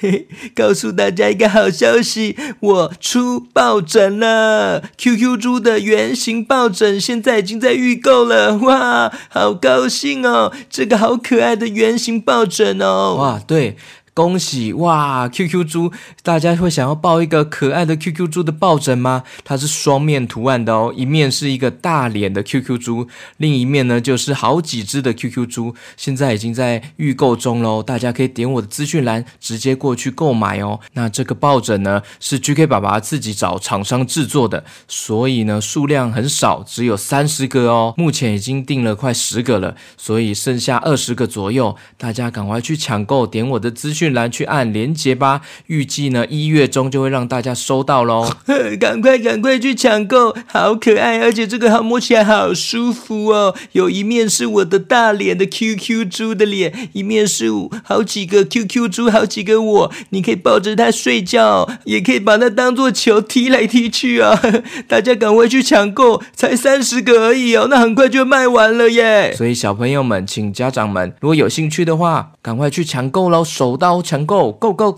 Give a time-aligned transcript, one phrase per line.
[0.00, 10.50] 嘿， 告诉大家一个好消息，我出抱枕了！QQ 猪的圆形抱枕现在已经在预购了，哇，好高兴哦！
[10.70, 13.76] 这个好可爱的圆形抱枕哦，哇，对。
[14.20, 15.90] 恭喜哇！QQ 猪，
[16.22, 19.24] 大家会想要抱一个可爱的 QQ 猪的抱枕吗？
[19.42, 23.08] 它是双面图案的哦，一面是一个大脸的 QQ 猪，
[23.38, 25.74] 另一面呢就是好几只的 QQ 猪。
[25.96, 30.78] 现在已经在预购中喽，大家可以点我的资讯栏直接过去购买哦。
[30.92, 37.94] 那这个抱枕呢是 GK 爸爸自己找厂商制作的，所以呢数量很少，只有三十个哦。
[37.96, 44.09] 目前已经订了快十个了，所以剩下二十个左右，大家赶快去抢购，点我的资讯。
[44.10, 48.28] 讯栏去按连接吧，预计呢一月中就会让大家收到喽。
[48.80, 53.54] 赶快赶快去抢购，好可爱，而且这个好摸起来好舒服哦。
[53.70, 57.48] 有一面是我的大脸的 QQ 猪的脸，一面是
[57.84, 59.92] 好几个 QQ 猪，好几个我。
[60.08, 64.36] 你可以抱着它睡觉，也可以把它当做球踢来踢去啊。
[64.88, 69.32] 大家赶快去抢购，才三十个而已哦，那很快就卖完了耶。
[69.36, 73.89] 所以小朋友们，请家长们如果有兴趣的话，赶快去抢购喽，手到。
[73.89, 74.91] 高强购，Go Go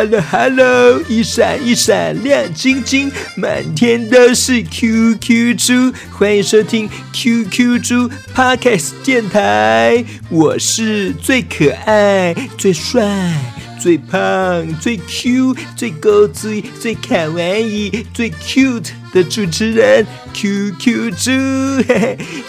[0.00, 13.04] Hello Hello，一闪一闪亮晶晶，满天都是 QQ 猪，欢迎收听 QQ 猪 Podcast 电台，我是最可爱、最帅、
[13.78, 21.30] 最胖、最 Q、最高最最卡哇伊、最 cute 的主持人 QQ 猪。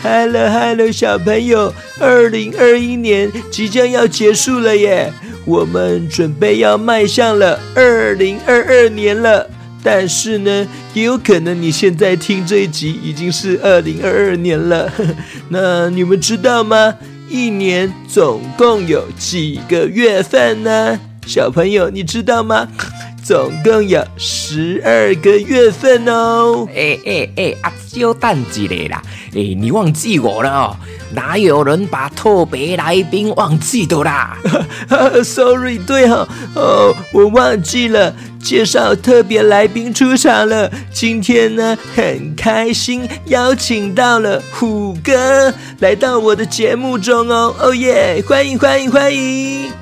[0.02, 5.12] Hello，Hello，小朋友，二零二一年即将要结束了耶。
[5.46, 9.50] 我们准备要迈向了二零二二年了，
[9.84, 14.92] 但是呢，也有可能你现在听这一集已经是二零二二年了。
[15.50, 16.94] 那你们知道吗？
[17.30, 21.00] 一年总共有几个月份呢？
[21.26, 22.68] 小朋友，你知道吗？
[23.24, 26.68] 总共有十二个月份哦！
[26.76, 29.02] 哎哎哎，阿娇蛋子嘞啦！
[29.36, 30.76] 哎，你忘记我了哦？
[31.14, 34.38] 哪有人把特别来宾忘记的啦？
[35.24, 40.72] Sorry，对哈，哦，我忘记了介绍特别来宾出场了。
[40.92, 47.54] 今天呢，很开心邀请到了虎哥来到我的节目中哦。
[47.60, 49.81] 哦耶，欢迎欢迎欢迎！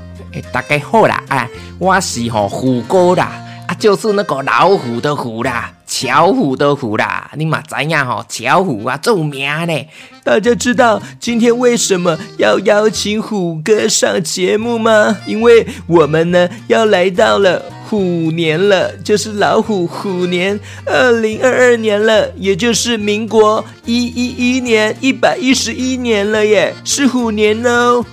[0.52, 3.32] 大家好啦，哎，我是吼虎哥啦，
[3.68, 9.88] 啊，就是那个老虎的虎啦，巧虎的虎啦，你嘛知影吼，巧虎啊，著名呢。
[10.24, 15.18] 大家知道今天为什么要邀请虎哥上节目吗？
[15.26, 17.98] 因为我们呢要来到了虎
[18.32, 28.06] 年了，就是老虎虎年，二零二二年了，也就是民国一一一年一百一十一年了耶，是虎年哦。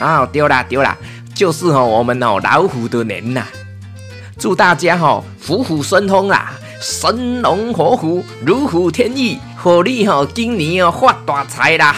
[0.00, 0.98] 啊，丢啦丢啦。
[1.42, 3.44] 就是哦，我们哦老虎的年呐，
[4.38, 11.96] 祝大家哦虎虎生风啊，神龙活虎，如虎添翼，火力哦今年哦发大财啦！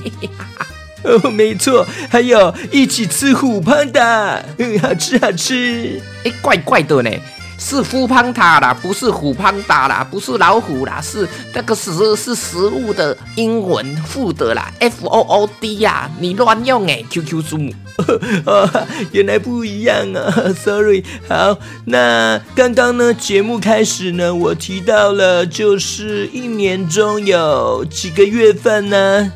[1.02, 5.98] 哦，没错，还有一起吃虎胖的，嗯，好吃好吃。
[6.24, 7.10] 哎，怪怪的呢。
[7.64, 17.58] 是虎胖塔啦，不是虎胖达啦，不是老虎啦，是那个食是食物的英文负的啦，F O O D 呀，你乱用哎，QQ 猪，
[19.12, 21.04] 原来不一样啊，Sorry。
[21.28, 21.56] 好，
[21.86, 29.32] 那刚刚呢，节目开始呢，我提到了，就是一年中有几个月份呢？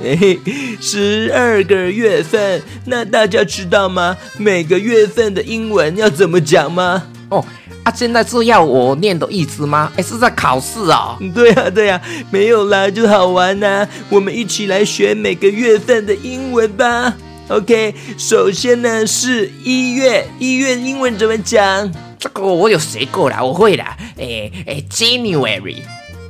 [0.80, 2.62] 十二个月份。
[2.84, 4.16] 那大家知道吗？
[4.36, 7.04] 每个月份的英文要怎么讲吗？
[7.30, 7.42] 哦。
[7.82, 9.90] 啊，现在是要我念的意思吗？
[9.96, 11.16] 哎，是在考试啊？
[11.34, 11.98] 对呀，对呀，
[12.30, 13.88] 没有啦，就好玩呐。
[14.10, 17.16] 我们一起来学每个月份的英文吧。
[17.48, 21.90] OK，首先呢是一月，一月英文怎么讲？
[22.18, 23.96] 这个我有学过啦，我会啦。
[24.18, 25.76] 哎哎，January，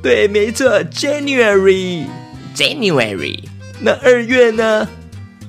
[0.01, 3.39] 对，没错，January，January。
[3.81, 4.87] 那二月呢？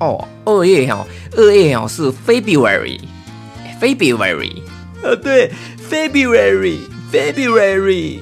[0.00, 1.06] 哦，二月哦，
[1.36, 4.62] 二月哦是 February，February。
[5.02, 5.50] 哦，对
[5.90, 8.20] ，February，February。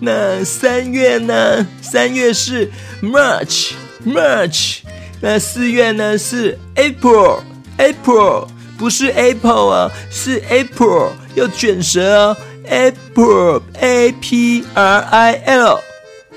[0.00, 1.66] 那三月呢？
[1.80, 2.70] 三月是
[3.02, 4.78] March，March。
[5.20, 8.48] 那四月呢是 April，April。
[8.76, 12.36] 不是 Apple 啊，是 April，要卷舌哦。
[12.68, 15.32] April，A P R I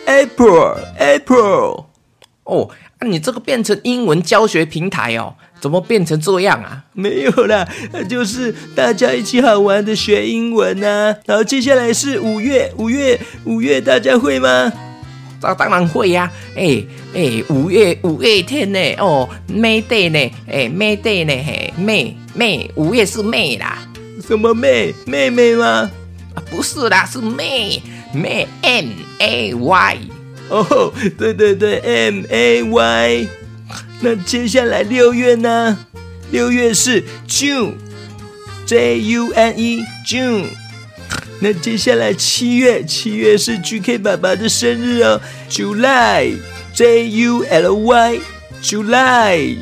[0.06, 1.86] L，April，April。
[2.46, 2.68] 哦，
[3.02, 5.36] 你这个变成英文教学平台哦？
[5.62, 6.84] 怎么变成这样啊？
[6.94, 7.66] 没有啦，
[8.10, 11.16] 就是大家一起好玩的学英文呐。
[11.26, 14.74] 然后接下来是五月，五月，五月，大家会吗？
[15.40, 16.32] 这当然会呀。
[16.56, 18.80] 哎哎，五月五月天呢？
[18.98, 20.32] 哦，May Day 呢？
[20.48, 21.34] 哎，May Day 呢？
[21.44, 23.88] 嘿，May May，五月是 May 啦。
[24.28, 24.94] 什么 May？
[25.06, 25.90] 妹妹吗？
[26.34, 27.82] 啊，不是啦，是 May
[28.16, 29.98] May M A Y。
[30.50, 33.28] 哦，对对对，M A Y。
[34.04, 35.78] 那接下来六月呢？
[36.32, 40.46] 六月是 June，J U N E June。
[41.40, 49.58] 那接下来七月，七月是 G K 爸爸的生日哦，July，J U L Y，July。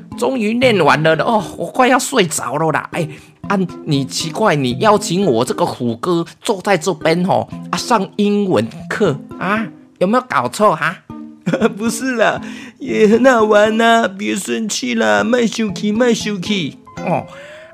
[0.17, 2.87] 终于念完了哦，我快要睡着了啦！
[2.91, 3.07] 哎，
[3.47, 9.65] 啊，你奇怪，你邀请我这个虎哥坐在这边哦，啊，上英文课啊，
[9.99, 10.95] 有没有搞错哈？
[11.75, 12.39] 不是啦，
[12.77, 17.25] 也很好玩呐，别生气啦，卖生气，卖生气哦。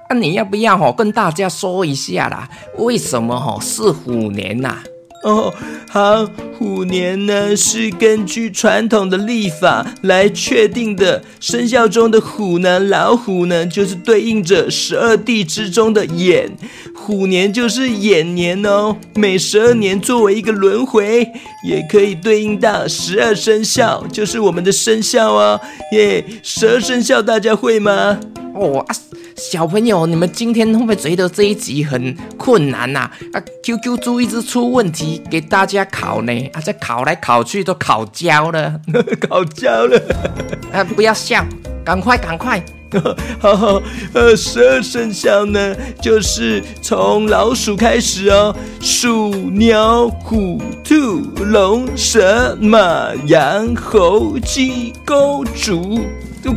[0.10, 2.48] 啊，你要不要哦跟大家说一下啦？
[2.78, 4.78] 为什么哦是虎年呐？
[5.24, 5.54] 哦，
[5.90, 6.26] 好，
[6.58, 11.22] 虎年呢是根据传统的历法来确定的。
[11.40, 16.56] 生肖中的虎呢，老虎呢，就是对应着十二地之中的眼，
[16.96, 18.96] 虎年就是眼年哦。
[19.16, 21.28] 每十二年作为一个轮回，
[21.68, 25.60] 也可以对应到十二生肖，就是我们的生肖哦。
[25.94, 28.20] 耶，十二生肖大家会吗？
[28.54, 28.96] 哦啊。
[29.38, 33.10] 小朋友，你们今天会不会觉得这一集很困难呐？
[33.32, 36.34] 啊，QQ 猪一直出问题，给大家考呢？
[36.54, 38.82] 啊，这考来考去都考焦了，
[39.30, 40.02] 考焦了。
[40.74, 41.46] 啊，不要笑，
[41.86, 42.64] 赶快赶快。
[43.40, 43.82] 好好，
[44.14, 56.00] 呃，十二生肖呢，就是从老鼠开始哦，鼠、牛、虎、兔、龙、蛇、马、羊、猴、鸡、狗、猪。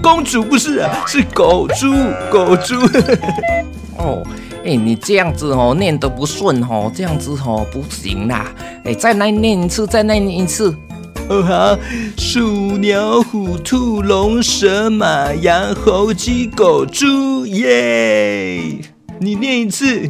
[0.00, 1.92] 公主不是啊，是狗猪，
[2.30, 2.76] 狗猪。
[3.98, 4.22] 哦，
[4.64, 8.46] 哎，你这样子哦，念得不顺哦，这样子哦不行啦。
[8.84, 10.72] 哎，再来念一次，再来念一次。
[11.30, 11.78] 哦好，
[12.18, 18.80] 鼠、牛、虎、兔、龙、蛇、马、羊、猴、鸡、狗、猪，耶！
[19.20, 20.08] 你念一次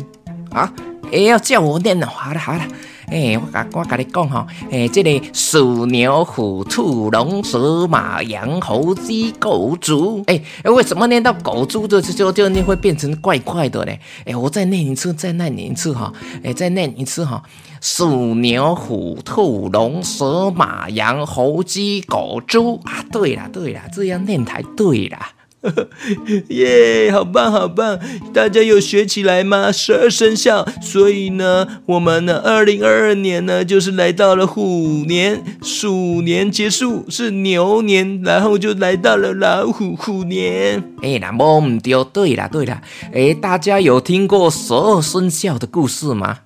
[0.50, 0.72] 啊？
[1.12, 2.66] 也，要叫我念的，好了好了。
[3.10, 14.00] 诶，我甲我甲你讲吼，诶，这个鼠牛虎兔龙蛇马羊猴鸡狗猪，诶，诶，为什么念到狗猪的就就念会变成怪怪的嘞？
[14.24, 16.12] 诶，我再念一次，再念一次哈，
[16.42, 17.42] 诶，再念一次哈，
[17.80, 25.30] 鼠牛虎兔龙蛇马羊猴鸡狗猪啊，对啦对啦，这样念才对啦。
[26.48, 27.98] 耶，好棒好棒！
[28.32, 29.70] 大家有学起来吗？
[29.70, 40.82] 十二生肖，所以呢，我们呢，二零二二年呢，就是来到了虎年，鼠年结束是牛年，然后就来到了老虎虎年。
[41.02, 42.80] 哎，那么唔对，对啦对啦，
[43.12, 46.38] 哎，大家有听过十二生肖的故事吗？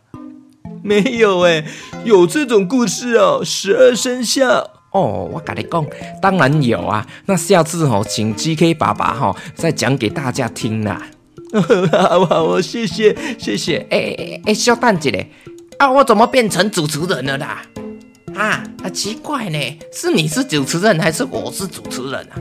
[0.82, 1.64] 没有哎，
[2.04, 4.73] 有这种故事哦，十二生肖。
[4.94, 5.84] 哦，我跟你讲，
[6.22, 7.04] 当然有啊。
[7.26, 11.02] 那下次哦，请 GK 爸爸哈再讲给大家听啦。
[11.92, 13.84] 好好，我谢谢谢谢。
[13.90, 15.30] 哎哎哎，小蛋姐嘞，
[15.78, 17.62] 啊，我怎么变成主持人了啦？
[18.36, 22.38] 啊啊，奇怪呢，是你是主持人还是我是主持人啊？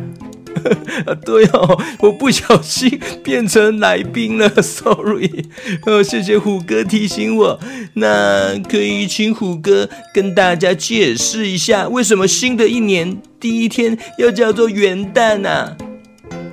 [1.26, 5.46] 对哦，我不小心变成来宾了， sorry。
[5.86, 7.60] 哦，谢谢虎哥提醒我。
[7.94, 15.76] 那可以请虎哥跟大家解释一下，为什么新的一年第一天要叫做元旦呢？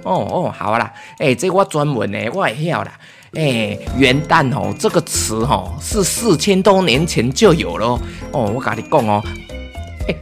[0.02, 2.92] 哦哦，好啦，哎，这我专门呢，我也晓啦。
[3.34, 7.86] 哎，元旦哦，这个词哦，是四千多年前就有了。
[8.32, 9.22] 哦，我跟你讲哦。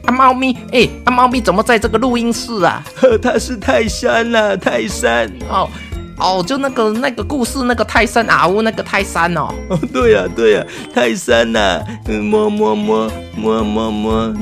[0.05, 2.85] 啊，猫咪，哎，啊，猫咪怎么在这个录音室啊？
[2.97, 5.69] 呵它是泰山啦，泰山哦，
[6.19, 9.49] 哦，就那个那个故事那个泰山啊呜，那个泰山哦。
[9.71, 14.35] 哦，对呀，对呀，泰山呐，摸摸摸摸摸摸，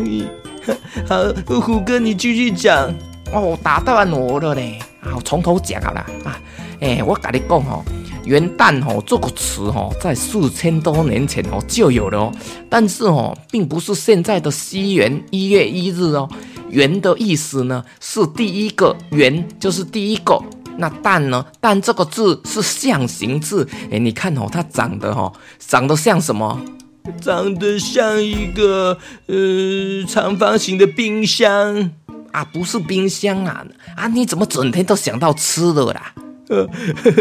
[1.09, 2.93] 好，虎哥你继续讲。
[3.33, 6.39] 哦，打断我了嘞，好，从头讲好了啊。
[6.81, 7.85] 哎，我跟你讲哦。
[8.27, 12.33] 元旦哦，这个词哦，在四千多年前哦就有了哦，
[12.69, 16.29] 但是哦，并不是现在的西元一月一日哦。
[16.69, 20.39] 元的意思呢是第一个元，就是第一个。
[20.79, 21.47] 那旦呢？
[21.63, 26.61] 旦这个字是象形字，哎，你看哦，它长得哦，长得像什么？
[27.21, 31.91] 长得像一个呃长方形的冰箱
[32.33, 33.65] 啊，不是冰箱啊
[33.97, 34.09] 啊！
[34.09, 36.13] 你怎么整天都想到吃的啦？
[36.49, 36.69] 呃，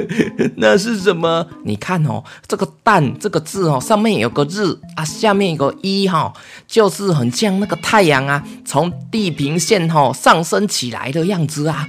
[0.57, 1.45] 那是什么？
[1.63, 6.31] 你看哦，这个“蛋”这个字哦，上面有个日啊，下面有个一哈，
[6.67, 11.87] 就是很像那个太阳啊，从地平线哈上升起来的样子啊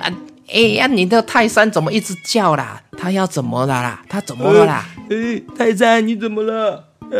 [0.00, 0.10] 啊！
[0.50, 2.80] 哎呀，你的泰山怎么一直叫啦？
[2.96, 4.02] 他要怎么了啦？
[4.08, 4.88] 他怎么了啦？
[5.10, 6.84] 哎，泰山你怎么了？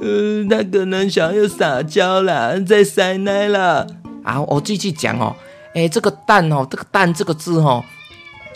[0.00, 3.86] 呃，他可能想要撒娇啦，在塞奶啦。
[4.24, 5.34] 啊，我继续讲哦，
[5.74, 7.84] 哎，这个“蛋”哦，这个“蛋”这个字哦。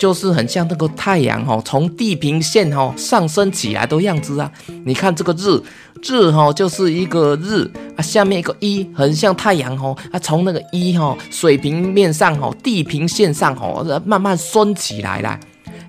[0.01, 4.51] 就是很像那个太阳哦，从地平线哦上升起来的样子啊！
[4.87, 5.61] 你看这个日
[6.03, 15.39] 日哈，就是一个日啊，下面一个一，很像太阳哦啊，从那个一哈水平面上哦，地平线上哦，慢慢升起来了。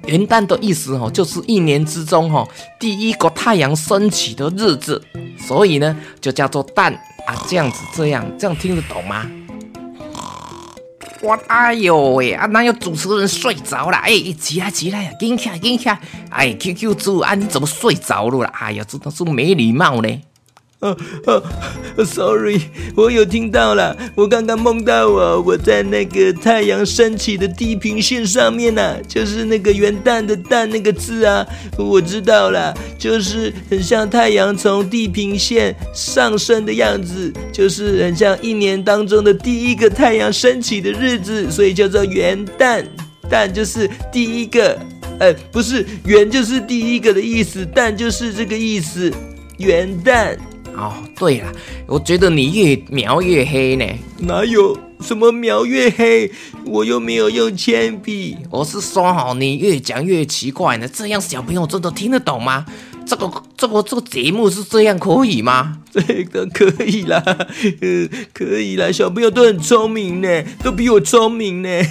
[0.08, 2.46] 元旦的意思哦，就是一年之中哦
[2.78, 5.02] 第一个太阳升起的日子，
[5.48, 6.94] 所以呢就叫做旦
[7.26, 9.26] 啊，这样子这样这样听得懂吗？
[11.24, 12.48] 我哎呦喂啊！
[12.48, 13.98] 哪有主持人睡着了？
[13.98, 16.00] 哎，起来起来呀，紧起来紧起来！
[16.32, 18.48] 哎，QQ 猪啊，你怎么睡着了？
[18.48, 20.22] 哎呀，这都是没礼貌呢。
[20.82, 20.98] 呃
[21.96, 22.60] 呃，sorry，
[22.96, 23.96] 我有听到了。
[24.16, 31.46] 我刚刚梦到我我在那个太阳升起的地平线上面呢，就是那个元旦的旦那个字啊。
[31.78, 42.84] 我知道了，就是很像太阳从地平线上升的样子，就是很像一年当中的第一个太阳升起的日子，所以叫做元旦。
[43.30, 44.78] 旦就是第一个，
[45.20, 49.14] 呃，不是元就是第一个的意思，旦就是这个意思，
[49.60, 50.36] 元旦。
[50.76, 51.52] 哦，对了，
[51.88, 53.86] 我觉得你越描越黑呢。
[54.20, 56.32] 哪有什么描越黑？
[56.66, 58.38] 我又没有用铅笔。
[58.50, 60.88] 我是说，好，你越讲越奇怪呢。
[60.88, 62.66] 这样小朋友真的听得懂吗？
[63.06, 65.80] 这个、这个、这个节目是这样可以吗？
[65.92, 68.92] 这个可以啦，呃， 可以啦。
[68.92, 71.70] 小朋友都很聪明呢，都比我聪明呢。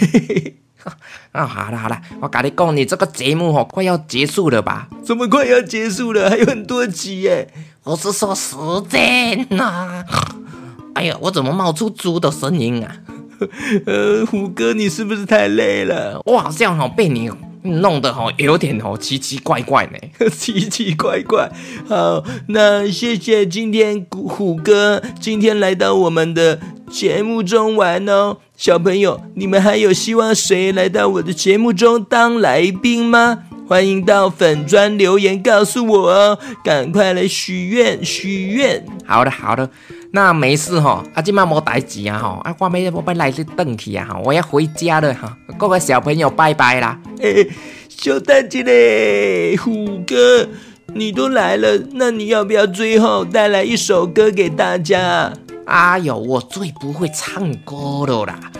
[1.32, 4.88] 啊，好了好了，我跟你讲，你这个节目哦，快要结束了吧？
[5.04, 6.30] 怎么快要结束了？
[6.30, 7.52] 还有很多集耶。
[7.82, 8.54] 我是说时
[8.88, 10.04] 间呐！
[10.94, 12.94] 哎呀，我怎么冒出猪的声音啊？
[13.86, 16.20] 呃，虎哥，你是不是太累了？
[16.26, 17.30] 我好像好被你
[17.62, 21.50] 弄得好有点哦奇奇怪怪呢， 奇奇怪怪。
[21.88, 26.60] 好，那谢谢今天虎哥今天来到我们的
[26.90, 28.36] 节目中玩哦。
[28.56, 33.44] 小朋友，你们还有希望谁来到我的节目中当来宾吗？
[33.70, 38.84] 欢迎到粉砖留言告诉我哦，赶快来许愿许愿。
[39.06, 39.70] 好的好的，
[40.10, 46.98] 那没事哈，阿今嘛没代志啊哈，啊我没我没来去等去啊哈，我要回家了哈，各位小朋友拜拜啦。
[47.22, 47.46] 哎，
[47.88, 50.48] 小蛋姐嘞，虎哥，
[50.92, 55.32] 你都来了，那你要不要最后带来一首歌给大家？
[55.66, 58.50] 哎呦，我最不会唱歌了啦。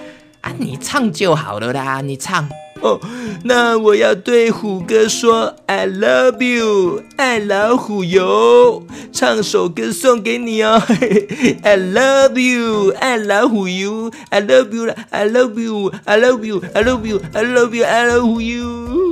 [0.41, 2.49] 啊，你唱就好了啦，你唱。
[2.83, 2.99] 哦，
[3.45, 8.83] 那我要对虎哥说 I love you，爱老虎油，
[9.13, 10.81] 唱首歌送给你哦。
[11.63, 19.10] I love you，爱老虎油，I love you，I love you，I love you，I love you，I love you，I love you。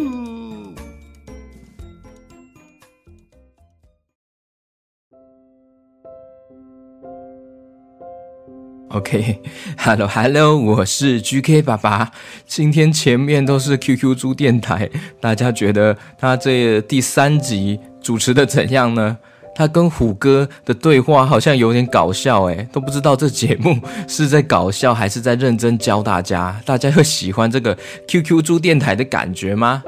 [8.99, 12.11] OK，Hello Hello，我是 GK 爸爸。
[12.47, 14.91] 今天前面都是 QQ 猪电台，
[15.21, 19.17] 大家觉得他这第三集主持的怎样呢？
[19.55, 23.79] 他跟虎哥的对话好像有点搞笑诶，都不知道这节目
[24.09, 26.61] 是在搞笑还是在认真教大家。
[26.67, 27.79] 大家会喜欢这个
[28.09, 29.85] QQ 猪电台的感觉吗？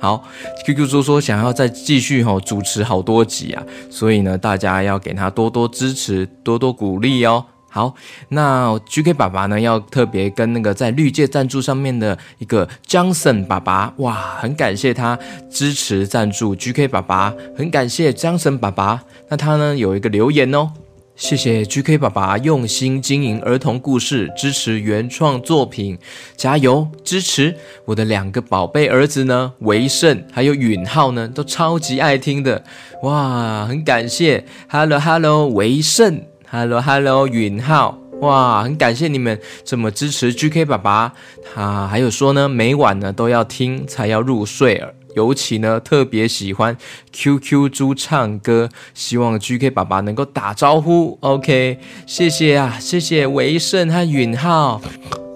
[0.00, 0.24] 好
[0.64, 7.44] ，QQ 猪说想要再继续吼主持好多集啊，所以呢，大家要给他多多支持，多多鼓励哦。
[7.76, 7.94] 好，
[8.30, 9.60] 那 GK 爸爸呢？
[9.60, 15.18] 要特别跟那个在绿界赞助上面的一个 Johnson 爸爸，哇，很感谢他
[15.50, 19.02] 支持赞助 GK 爸爸，很感谢 Johnson 爸爸。
[19.28, 20.70] 那他呢有一个留言哦，
[21.16, 25.98] 谢谢 GK 爸爸用心经营儿童故事，支持原创作品，
[26.34, 27.54] 加油支持
[27.84, 32.64] 我的两个宝贝儿子呢，维胜还有允浩呢，都超级爱听的，
[33.02, 36.22] 哇，很感谢，Hello Hello 维胜。
[36.48, 41.12] Hello，Hello，允浩，哇，很感谢你们这么支持 GK 爸爸。
[41.42, 44.80] 他还有说呢，每晚呢都要听才要入睡，
[45.16, 46.76] 尤其呢特别喜欢
[47.12, 51.18] QQ 猪唱歌，希望 GK 爸爸能够打招呼。
[51.20, 54.80] OK，谢谢啊，谢谢维盛和允浩。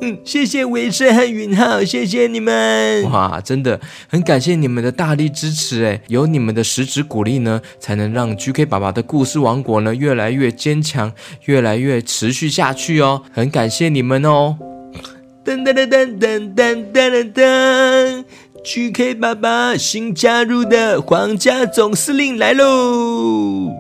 [0.03, 3.03] 嗯，谢谢维生和允浩，谢谢你们！
[3.11, 3.79] 哇，真的
[4.09, 11.13] 很感谢你们的大力支持哎，有你们的实质鼓励呢，才能让 GK 爸爸的故事王国呢越来越坚强，
[11.45, 13.23] 越来越持续下去哦。
[13.31, 14.57] 很感谢你们哦！
[15.45, 18.25] 噔噔噔噔噔噔噔噔
[18.65, 23.71] ，GK 爸爸新加入的皇家总司令来喽！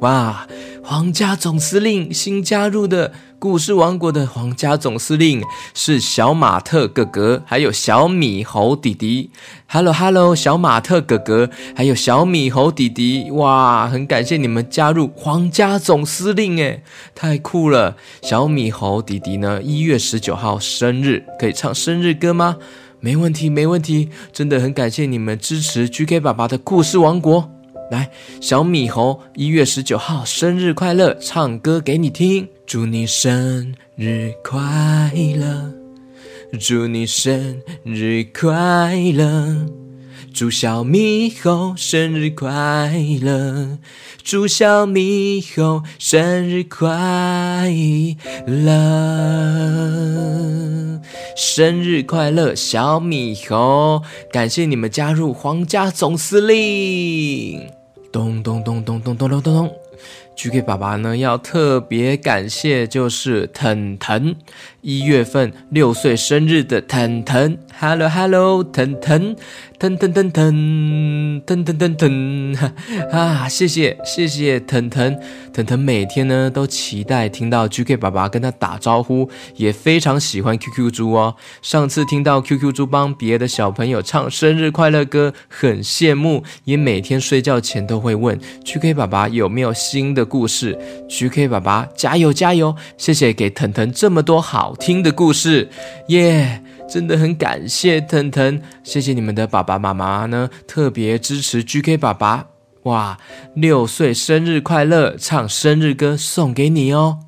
[0.00, 0.46] 哇，
[0.82, 3.12] 皇家总司令新加入的。
[3.40, 5.42] 故事王国的皇家总司令
[5.72, 9.30] 是小马特哥哥，还有小米猴弟弟。
[9.66, 16.82] Hello Hello，小马特哥哥，还有小米猴弟弟，哇，很感谢你们加入皇家总司令，哎，
[17.14, 17.96] 太酷了！
[18.20, 22.58] 小米猴弟弟呢，一月十九号生日，可以唱生日歌吗？
[23.00, 27.50] 没问题，没问题，真的很感谢你们支持 GK 爸爸的故事王国。
[27.90, 32.46] 来，小米猴一月十九号生日快乐，唱歌给你听。
[32.70, 34.60] 祝你生日快
[35.12, 35.74] 乐，
[36.60, 39.66] 祝你生日快乐，
[40.32, 43.76] 祝小米猴生日快乐，
[44.22, 47.74] 祝小米猴生日快
[48.46, 48.70] 乐，
[51.36, 54.00] 生日快乐，小米猴！
[54.30, 57.68] 感谢你们加入皇家总司令。
[58.12, 59.72] 咚咚咚咚咚咚咚咚咚
[60.40, 64.34] ！GK 爸爸呢要特别感谢，就是腾腾，
[64.80, 69.36] 一月份六岁生日的腾腾，Hello Hello，腾腾。
[69.80, 72.54] 腾腾腾腾腾腾腾腾
[73.10, 73.48] 啊！
[73.48, 75.18] 谢谢谢谢腾腾
[75.54, 81.34] 腾腾，每天呢都期待听到 GK 爸爸跟他打招呼，也非常喜欢 QQ 猪哦。
[81.62, 90.78] 上次听到 QQ 猪帮别的小朋友唱生日快乐歌，很羡慕，也每天睡觉前都会问 GK 爸爸有没有新的故事。
[91.08, 92.76] GK 爸爸加油加油！
[92.98, 95.70] 谢谢给腾腾这么多好听的故事，
[96.08, 96.62] 耶！
[96.90, 102.48] 真的很感谢腾腾，谢谢你们的爸爸妈妈呢，特别支持 GK 爸爸。
[102.82, 103.16] 哇，
[103.54, 107.20] 六岁生日快乐，唱生日歌送给你哦。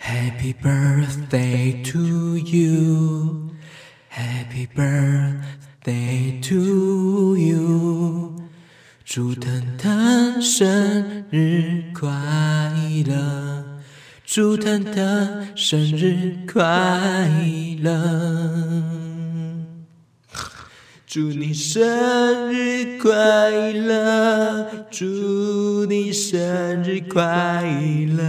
[0.00, 3.50] Happy birthday to you,
[4.08, 8.36] Happy birthday to you，
[9.04, 12.06] 祝腾腾生日快
[13.04, 13.64] 乐。
[14.30, 16.62] 祝腾腾生日快
[17.80, 19.07] 乐！
[21.10, 24.86] 祝你生日快乐！
[24.90, 27.64] 祝你生日快
[28.14, 28.22] 乐！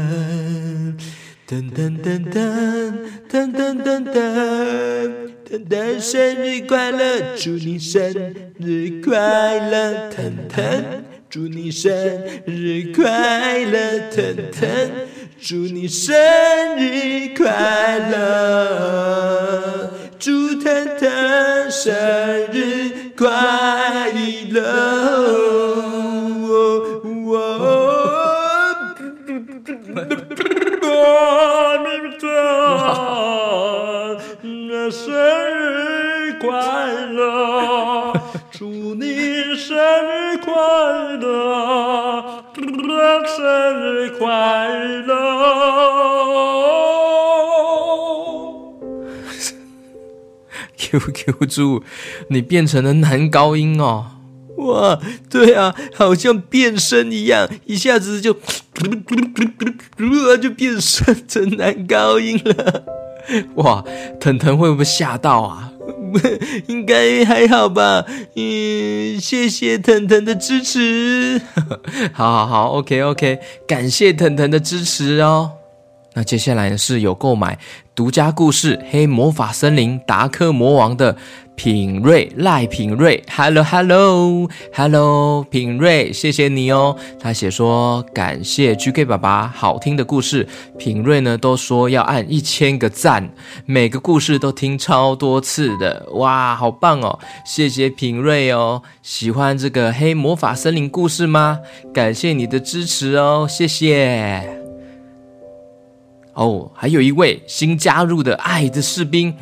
[1.45, 2.93] 噔噔噔噔
[3.29, 7.35] 噔噔噔噔噔噔，生日快乐！
[7.35, 8.13] 祝你生
[8.57, 10.09] 日快乐！
[10.09, 11.91] 腾腾，祝你生
[12.45, 14.09] 日快乐！
[14.09, 14.89] 腾腾。
[15.41, 16.13] 祝你生
[16.77, 19.89] 日快乐，
[20.19, 21.95] 祝腾腾生
[22.51, 24.11] 日快
[24.51, 25.58] 乐。
[50.99, 51.83] QQ 猪，
[52.29, 54.05] 你变成了男高音哦。
[54.59, 58.33] 哇，对啊，好像变身一样，一下子就
[60.41, 62.83] 就变身成男高音了。
[63.55, 63.83] 哇，
[64.19, 65.71] 腾腾会不会吓到啊？
[66.67, 68.03] 应该还好吧？
[68.35, 71.39] 嗯，谢谢腾腾的支持。
[72.11, 75.51] 好好好，OK OK，感谢腾腾的支持哦。
[76.13, 77.57] 那接下来呢是有购买
[77.95, 81.15] 独家故事《黑魔法森林达克魔王》的
[81.55, 86.95] 品瑞赖品瑞，Hello Hello Hello，品瑞，谢谢你哦。
[87.19, 93.29] 他写说感谢 GK 爸爸好听的故事，品瑞呢都说要按一千个赞，
[93.65, 97.19] 每个故事都听超多次的，哇，好棒哦！
[97.45, 101.59] 谢谢品瑞哦，喜欢这个黑魔法森林故事吗？
[101.93, 104.58] 感谢你的支持哦，谢谢。
[106.39, 109.35] 哦，还有一位新加入的爱的士兵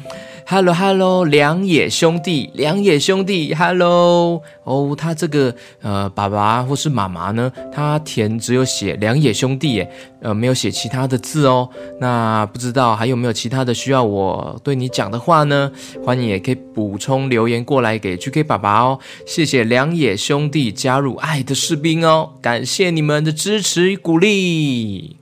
[0.47, 4.41] ，Hello Hello，两野兄弟，两野兄弟，Hello。
[4.63, 11.69] 哦，他这个呃爸爸或是妈妈呢，他填只有写两野兄弟，耶，呃没有写其他的字哦。
[12.01, 15.71] 那不知道还有没有其他的需要我对你讲的话呢？
[16.03, 18.97] 欢迎也可以补充留言过来给 GK 爸爸哦。
[19.27, 25.16] 谢谢两野兄弟加入爱的士兵哦，感谢你们的支持与鼓励。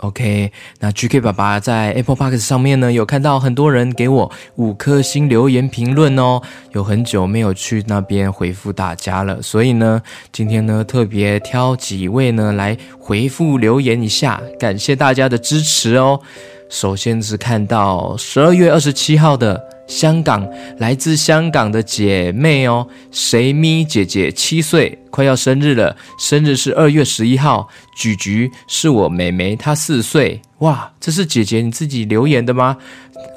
[0.00, 16.20] OK，那 GK 爸爸在 Apple Park 上面呢，有看到很多人给我五颗星留言评论哦，有很久没有去那边回复大家了，所以呢，今天呢特别挑几位呢来回复留言一下，感谢大家的支持哦。
[16.68, 19.76] 首先是看到十二月二十七号的。
[19.86, 20.44] 香港
[20.78, 27.70] 来自香港的姐妹哦，谁咪姐姐七岁，快要生日了，生日是二月十一号。
[27.94, 30.42] 菊菊是我妹妹，她四岁。
[30.58, 32.76] 哇，这是姐姐你自己留言的吗？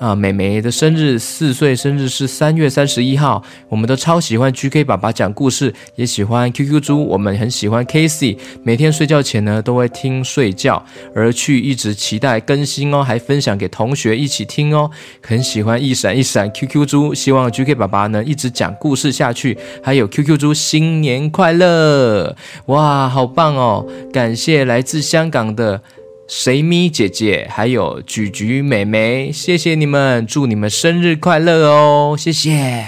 [0.01, 3.41] 啊，妹妹的生日四岁，生日是三月三十一号。
[3.69, 10.83] 我们都超喜欢 GK 爸爸讲故事，也喜欢 QQ 猪，我们很喜欢 Casey，每天睡觉前呢都会听睡觉，
[11.15, 21.68] 而去一直期待更新哦，还分享给同学一起听哦，很喜欢一闪一闪 QQ 猪，希望 GK 爸爸呢一直讲故事下去，还有 QQ 猪新年快乐！
[22.67, 25.81] 哇，好棒哦，感谢来自香港的。
[26.27, 32.85] 谁咪姐姐，还有菊菊妹妹，谢谢你们，祝你们生日快乐哦，谢谢。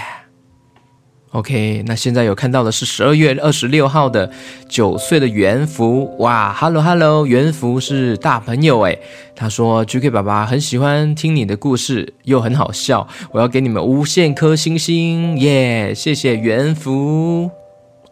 [1.32, 4.30] OK，那现在有看到的是十二月二十六号的
[4.68, 9.00] 九岁的元福，哇，Hello Hello，元福是大朋友诶，
[9.34, 17.61] 他说 GK 爸爸很喜欢听你的故事，又很好笑，我要给你们无限颗星星，耶，谢谢元福。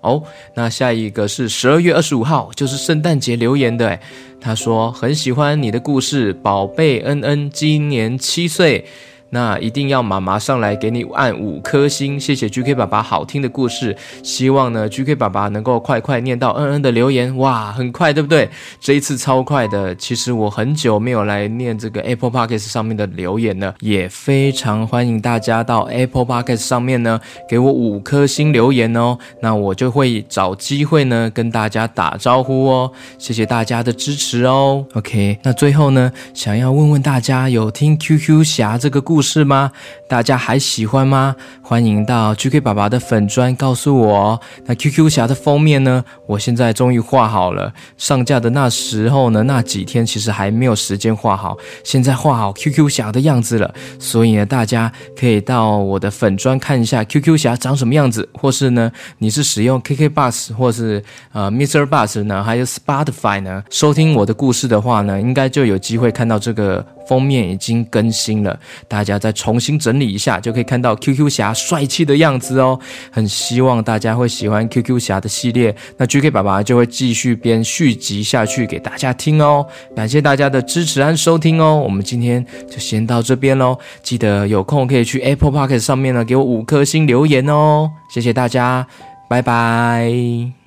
[0.00, 0.22] 哦，
[0.54, 3.98] 那下一个是十二月二十五号，就是圣诞节留言的，
[4.40, 8.84] 他说很喜欢你的故事，宝贝恩恩今年七岁。
[9.30, 18.50] 那一定要妈妈上来给你按五颗星，谢谢 GK 爸爸好听的故事，希望呢 GK 爸爸能够快快念到恩恩的留言，哇，很快对不对？
[18.80, 34.84] 这一次超快的，其实我很久没有来念这个 Apple Podcast 上面的留言了，也非常欢迎大家到 Apple Podcast 上面呢给我五颗星留言哦，那我就会找机会呢跟大家打招呼哦，谢谢大家的支持哦。
[34.94, 39.19] OK，那最后呢，想要问问大家，有听 QQ 侠这个故？
[39.20, 39.70] 故事吗？
[40.08, 41.36] 大家还喜欢吗？
[41.60, 44.40] 欢迎到 GK 爸爸的粉砖告诉我哦。
[44.64, 46.02] 那 QQ 侠的封面呢？
[46.26, 47.70] 我现在终于画好了。
[47.98, 51.54] 上架的那时候呢，那几天其实还没有时间画好。
[51.84, 61.84] 现在画好 QQ 侠的样子了，所以呢，大家可以到我的粉砖看一下 QQ 侠长什么样子，或是呢，你是使用 KK Bus 或是呃 Mr.
[61.84, 68.56] Bus 呢，还有 Spotify 呢，收听我的故事的话呢，应该就有机会看到这个封面已经更新了。
[68.86, 72.78] 大家再重新整理一下，就可以看到 QQ 侠帅气的样子哦。
[73.10, 79.66] 很希望大家会喜欢 QQ 侠的系列，那 GK 爸爸就会继续编续集下去给大家听哦。
[79.96, 81.82] 感谢大家的支持和收听哦。
[81.84, 87.90] 我们今天就先到这边喽，记得有空可以去 Apple Podcast 上面呢给我五颗星留言哦。
[88.14, 88.86] 谢谢大家，
[89.28, 90.59] 拜拜。